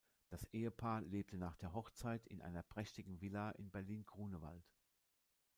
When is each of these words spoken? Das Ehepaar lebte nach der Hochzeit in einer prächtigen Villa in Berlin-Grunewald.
Das 0.29 0.45
Ehepaar 0.45 1.01
lebte 1.03 1.37
nach 1.37 1.55
der 1.57 1.73
Hochzeit 1.73 2.25
in 2.25 2.41
einer 2.41 2.63
prächtigen 2.63 3.21
Villa 3.21 3.51
in 3.51 3.69
Berlin-Grunewald. 3.69 4.65